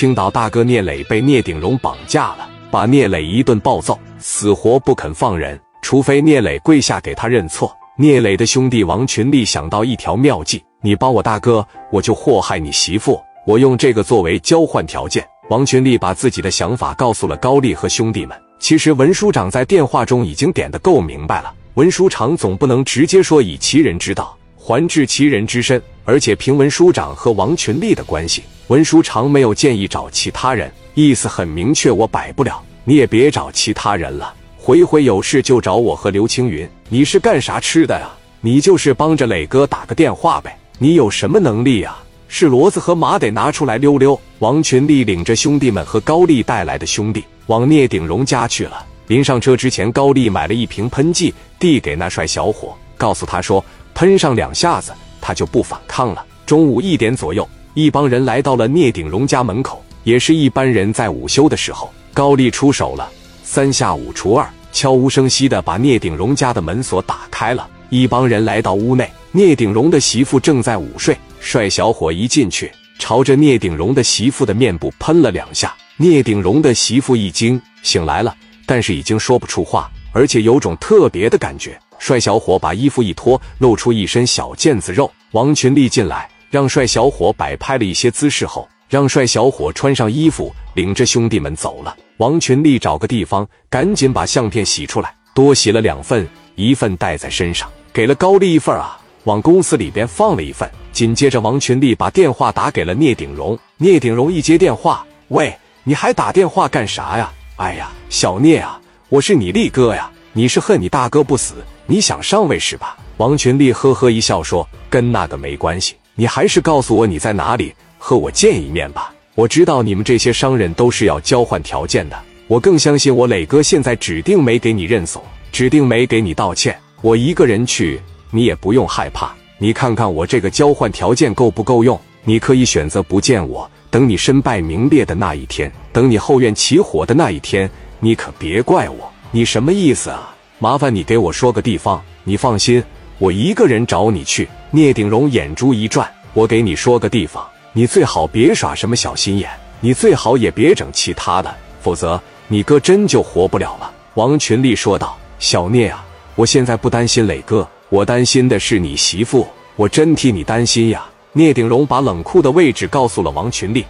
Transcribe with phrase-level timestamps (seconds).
[0.00, 7.70] 青岛大哥聂磊被聂鼎荣绑架了，把聂磊一顿暴揍，死活不肯放人，除非聂磊跪下给他认错。
[7.98, 13.20] 聂磊的兄弟王群力想到一条妙计：你帮我大哥，我就祸害你媳妇。
[13.46, 15.22] 我用这个作为交换条件。
[15.50, 18.34] 王群力把自己的想法告诉了高丽和兄弟们。
[18.58, 21.52] 其实文书长在电话中已经点得够明白了。
[21.74, 34.32] 文书长总不能直接说以其人之道还治其人之身，而且凭文书长和王群力的关系，文书长没有建议找其他人，意思很明确，我摆不了，你也别找其他人了。
[34.56, 38.08] 回回有事就找我和刘青云，你是干啥吃的呀？
[38.40, 41.96] 你就是帮着磊哥打个电话呗，你有什么能力呀？
[42.28, 44.18] 是骡子和马得拿出来溜溜。
[44.38, 48.86] 王群力领着兄弟们和高丽带来的兄弟往聂鼎荣家去了。
[49.08, 63.08] 临上车之前，高丽买了一瓶喷剂，递给那帅小伙，告诉他说：“喷上两下子，他就不反抗了。”中午一点左右，一帮人来到了聂鼎荣家门口，也是一般人在午休的时候，高丽出手了，
[63.44, 67.68] 三下五除二，悄无声息的把聂鼎荣家的门锁打开了。
[67.88, 71.16] 一帮人来到屋内，聂鼎荣的媳妇正在午睡。
[71.38, 75.72] 帅小伙一进去，朝着聂鼎荣的媳妇的面部喷了两下。
[75.96, 78.34] 聂鼎荣的媳妇一惊，醒来了，
[78.66, 81.78] 但是已经说不出话，而且有种特别的感觉。
[81.98, 85.10] 帅小伙把衣服一脱，露出一身小腱子肉。
[85.32, 91.96] 王群力进来，让帅小伙摆拍了一些姿势后，让帅小伙穿上衣服，领着兄弟们走了。
[92.16, 98.98] 王群力找个地方，赶紧把相片洗出来，多洗了两份，一份带在身上，给了高丽一份啊。
[99.24, 103.56] 往公司里边放了一份，紧接着王群力把电话打给了聂鼎荣。
[103.76, 107.30] 聂鼎荣一接电话，喂，你还打电话干啥呀？
[107.56, 111.54] 哎呀，小聂啊，我是你力哥呀，你是恨你大哥不死，
[111.86, 112.96] 你想上位是吧？
[113.18, 119.10] 王群力呵呵一笑说：“跟那个没关系，你还是告诉我你在哪里，和我见一面吧。
[119.34, 126.78] 我知道你们这些商人都是要交换条件的，我更相信我磊哥现在指定没给你认怂，指定没给你道歉。
[127.00, 127.98] 我一个人去。”
[128.32, 131.98] 你也不用害怕，你看看我这个交换条件够不够用？
[132.22, 137.68] 你可以选择不见我，等你身败名裂的那一天，等你后院起火的那一天，
[137.98, 139.10] 你可别怪我。
[139.30, 140.36] 你什么意思啊？
[140.58, 141.98] 麻烦你给我说个地方。
[142.24, 142.84] 你放心，
[143.16, 144.46] 我一个人找你去。
[144.72, 149.50] 聂鼎荣眼珠一转，我给你说个地方，你最好别耍什么小心眼，
[149.80, 153.92] 你最好也别整其他的，否则你哥真就活不了了。
[154.14, 156.04] 王群力说道：“小聂啊，
[156.36, 161.04] 我现在不担心磊哥。”我担心的是你媳妇，我真替你担心呀！
[161.32, 163.84] 聂鼎荣把冷库的位置告诉了王群力。